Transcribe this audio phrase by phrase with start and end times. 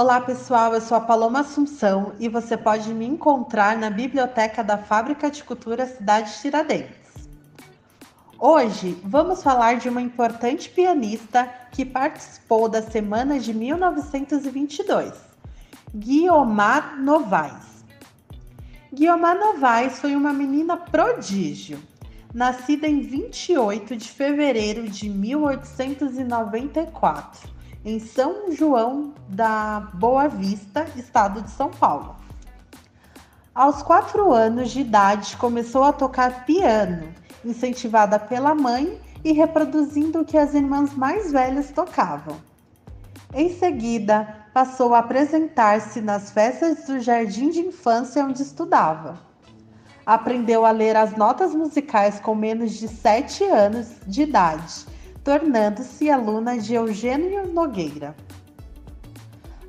[0.00, 4.78] Olá pessoal, eu sou a Paloma Assunção e você pode me encontrar na biblioteca da
[4.78, 7.28] Fábrica de Cultura Cidade Tiradentes.
[8.38, 15.12] Hoje vamos falar de uma importante pianista que participou da semana de 1922,
[15.94, 17.84] Guiomar Novaes.
[18.90, 21.78] Guiomar Novaes foi uma menina prodígio,
[22.32, 31.50] nascida em 28 de fevereiro de 1894, em São João da Boa Vista, estado de
[31.50, 32.16] São Paulo.
[33.54, 37.08] Aos quatro anos de idade, começou a tocar piano
[37.44, 42.36] incentivada pela mãe e reproduzindo o que as irmãs mais velhas tocavam.
[43.32, 49.18] Em seguida, passou a apresentar-se nas festas do jardim de infância onde estudava.
[50.04, 54.86] Aprendeu a ler as notas musicais com menos de sete anos de idade,
[55.22, 58.16] tornando-se aluna de Eugênio Nogueira.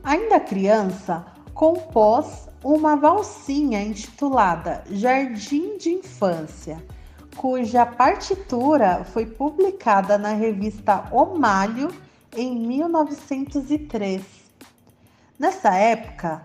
[0.03, 6.83] Ainda criança, compôs uma valsinha intitulada Jardim de Infância,
[7.35, 11.89] cuja partitura foi publicada na revista O Malho
[12.35, 14.23] em 1903.
[15.37, 16.43] Nessa época,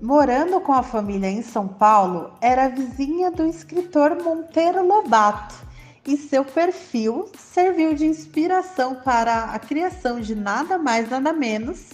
[0.00, 5.73] morando com a família em São Paulo, era vizinha do escritor Monteiro Lobato
[6.06, 11.90] e seu perfil serviu de inspiração para a criação de nada mais nada menos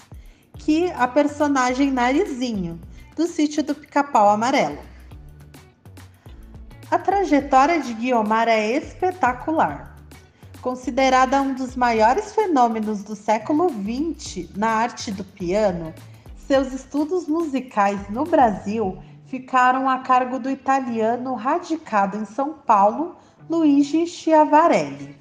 [0.54, 2.78] que a personagem Narizinho,
[3.16, 4.78] do sítio do Pica-Pau Amarelo.
[6.90, 9.96] A trajetória de Guiomar é espetacular.
[10.60, 15.94] Considerada um dos maiores fenômenos do século XX na arte do piano,
[16.46, 18.98] seus estudos musicais no Brasil
[19.30, 23.14] ficaram a cargo do italiano radicado em São Paulo,
[23.48, 25.16] Luigi Schiavarelli.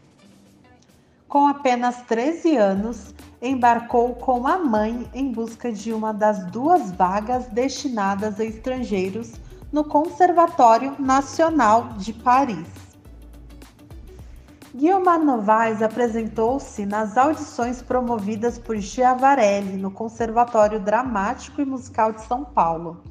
[1.28, 7.46] Com apenas 13 anos, embarcou com a mãe em busca de uma das duas vagas
[7.50, 9.34] destinadas a estrangeiros
[9.72, 12.68] no Conservatório Nacional de Paris.
[14.74, 22.44] Guilherme Novaes apresentou-se nas audições promovidas por Giavarelli no Conservatório Dramático e Musical de São
[22.44, 23.04] Paulo,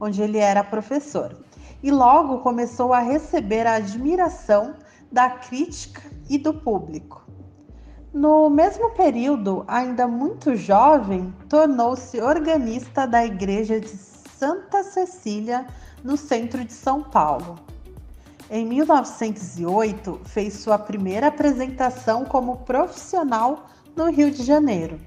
[0.00, 1.36] onde ele era professor,
[1.82, 4.74] e logo começou a receber a admiração
[5.10, 7.24] da crítica e do público.
[8.12, 15.66] No mesmo período, ainda muito jovem, tornou-se organista da Igreja de Santa Cecília
[16.02, 17.58] no centro de São Paulo.
[18.48, 23.66] Em 1908, fez sua primeira apresentação como profissional
[23.96, 25.00] no Rio de Janeiro.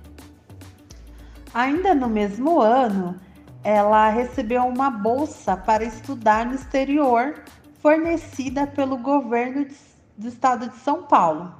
[1.53, 3.15] Ainda no mesmo ano,
[3.63, 7.43] ela recebeu uma bolsa para estudar no exterior,
[7.81, 9.67] fornecida pelo governo
[10.17, 11.53] do estado de São Paulo.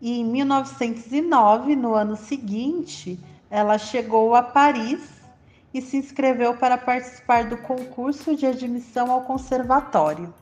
[0.00, 3.18] E em 1909, no ano seguinte,
[3.50, 5.00] ela chegou a Paris
[5.72, 10.32] e se inscreveu para participar do concurso de admissão ao conservatório.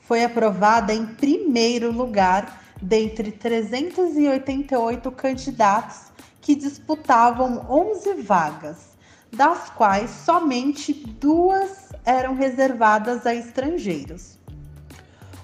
[0.00, 8.95] Foi aprovada em primeiro lugar dentre 388 candidatos que disputavam 11 vagas,
[9.32, 14.38] das quais somente duas eram reservadas a estrangeiros.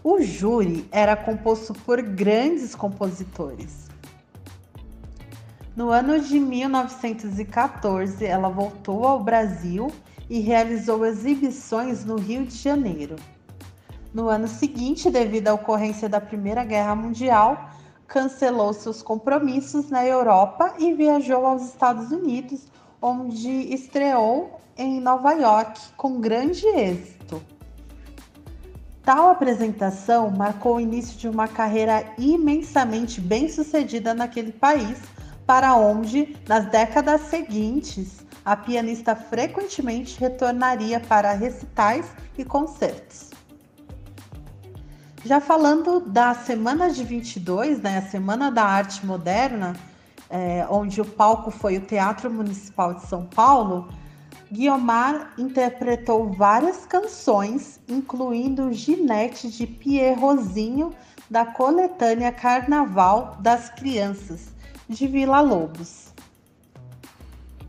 [0.03, 3.83] O júri era composto por grandes compositores,
[5.75, 9.91] no ano de 1914, ela voltou ao Brasil
[10.29, 13.17] e realizou exibições no Rio de Janeiro.
[14.13, 17.71] No ano seguinte, devido à ocorrência da Primeira Guerra Mundial,
[18.07, 22.71] cancelou seus compromissos na Europa e viajou aos Estados Unidos,
[23.03, 27.43] onde estreou em Nova York com grande êxito.
[29.05, 34.97] Tal apresentação marcou o início de uma carreira imensamente bem-sucedida naquele país
[35.45, 42.07] para onde, nas décadas seguintes, a pianista frequentemente retornaria para recitais
[42.39, 43.31] e concertos.
[45.25, 49.75] Já falando da Semana de 22, né, a Semana da Arte Moderna,
[50.33, 53.89] é, onde o palco foi o Teatro Municipal de São Paulo,
[54.51, 60.95] Guiomar interpretou várias canções, incluindo Ginete de Pierre Rosinho,
[61.31, 64.49] da coletânea Carnaval das Crianças,
[64.89, 66.13] de Vila Lobos.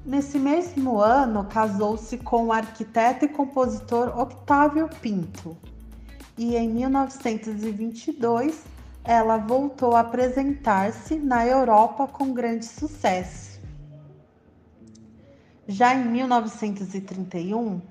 [0.06, 5.56] Nesse mesmo ano, casou-se com o arquiteto e compositor Octávio Pinto.
[6.38, 8.66] E em 1922,
[9.04, 13.60] ela voltou a apresentar-se na Europa com grande sucesso.
[15.68, 17.82] Já em 1931,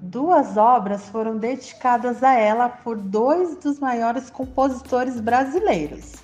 [0.00, 6.14] duas obras foram dedicadas a ela por dois dos maiores compositores brasileiros,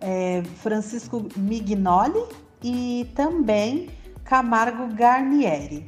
[0.00, 2.24] é, Francisco Mignoli
[2.62, 3.90] e também
[4.24, 5.86] Camargo Garnieri.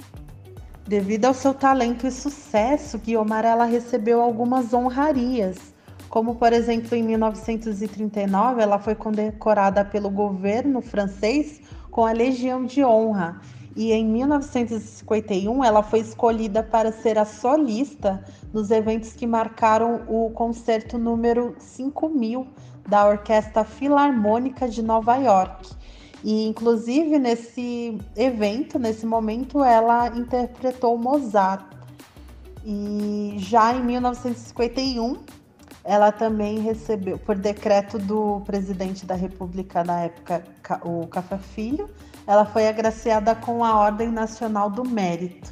[0.87, 5.75] Devido ao seu talento e sucesso, Guiomar ela recebeu algumas honrarias,
[6.09, 11.61] como por exemplo em 1939 ela foi condecorada pelo governo francês
[11.91, 13.41] com a Legião de Honra
[13.77, 20.31] e em 1951 ela foi escolhida para ser a solista nos eventos que marcaram o
[20.31, 22.47] concerto número 5000
[22.89, 25.71] da Orquestra Filarmônica de Nova York.
[26.25, 31.65] E inclusive nesse evento, nesse momento, ela interpretou Mozart.
[32.65, 35.19] E já em 1951,
[35.89, 40.45] ela também recebeu, por decreto do presidente da República na época,
[40.83, 41.89] o Café Filho,
[42.27, 45.51] ela foi agraciada com a Ordem Nacional do Mérito,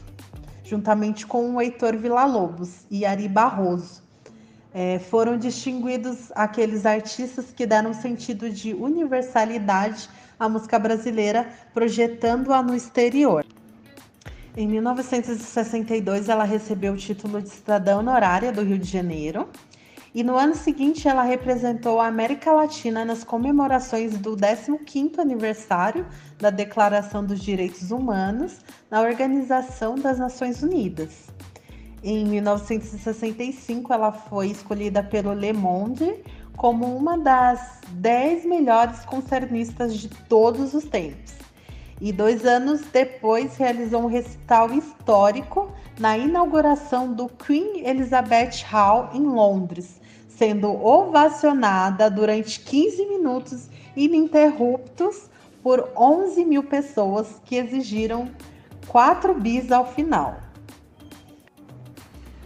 [0.62, 4.02] juntamente com o Heitor Villa-Lobos e Ari Barroso.
[4.74, 10.06] É, foram distinguidos aqueles artistas que deram sentido de universalidade
[10.38, 13.42] à música brasileira, projetando-a no exterior.
[14.54, 19.48] Em 1962, ela recebeu o título de cidadã honorária do Rio de Janeiro.
[20.16, 26.06] E no ano seguinte, ela representou a América Latina nas comemorações do 15º aniversário
[26.38, 28.60] da Declaração dos Direitos Humanos
[28.90, 31.26] na Organização das Nações Unidas.
[32.02, 36.24] Em 1965, ela foi escolhida pelo Le Monde
[36.56, 41.34] como uma das 10 melhores concernistas de todos os tempos.
[42.00, 45.70] E dois anos depois realizou um recital histórico
[46.00, 50.00] na inauguração do Queen Elizabeth Hall em Londres,
[50.36, 55.30] sendo ovacionada durante 15 minutos ininterruptos
[55.62, 58.30] por 11 mil pessoas que exigiram
[58.86, 60.36] quatro bis ao final.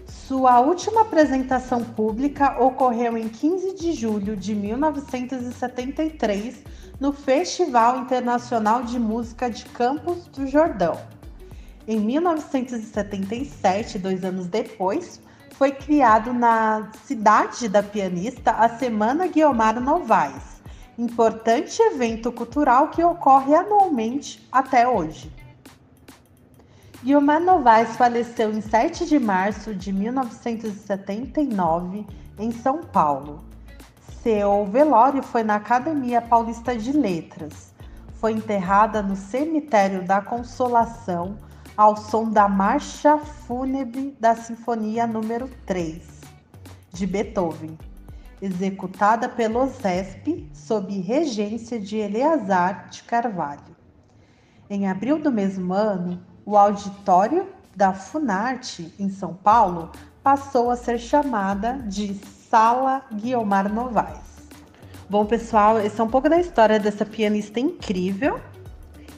[0.07, 6.63] Sua última apresentação pública ocorreu em 15 de julho de 1973
[7.01, 10.97] no Festival Internacional de Música de Campos do Jordão.
[11.89, 15.21] Em 1977, dois anos depois,
[15.61, 20.63] foi criado na cidade da pianista a Semana Guiomar Novaes,
[20.97, 25.31] importante evento cultural que ocorre anualmente até hoje.
[27.05, 32.07] Guilmar Novaes faleceu em 7 de março de 1979
[32.39, 33.45] em São Paulo.
[34.23, 37.75] Seu velório foi na Academia Paulista de Letras.
[38.15, 41.37] Foi enterrada no Cemitério da Consolação
[41.77, 46.03] ao som da Marcha Fúnebre da Sinfonia número 3
[46.93, 47.79] de Beethoven,
[48.43, 53.77] executada pelo ZESP sob regência de Eleazar de Carvalho.
[54.69, 59.91] Em abril do mesmo ano, o auditório da Funarte, em São Paulo,
[60.23, 62.15] passou a ser chamada de
[62.49, 64.31] Sala Guiomar Novaes.
[65.09, 68.41] Bom, pessoal, esse é um pouco da história dessa pianista incrível.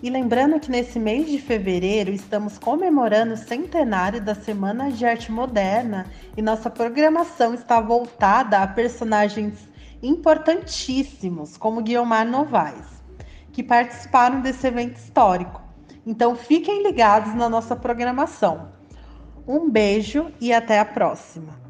[0.02, 5.30] E lembrando que nesse mês de fevereiro estamos comemorando o centenário da Semana de Arte
[5.30, 6.06] Moderna
[6.36, 9.68] e nossa programação está voltada a personagens
[10.02, 13.00] importantíssimos, como Guiomar Novaes,
[13.52, 15.62] que participaram desse evento histórico.
[16.04, 18.72] Então fiquem ligados na nossa programação.
[19.46, 21.61] Um beijo e até a próxima!